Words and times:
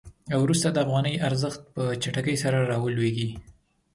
وروسته 0.43 0.67
د 0.71 0.77
افغانۍ 0.85 1.15
ارزښت 1.27 1.61
په 1.73 1.83
چټکۍ 2.01 2.35
سره 2.43 2.57
رالویږي. 2.69 3.29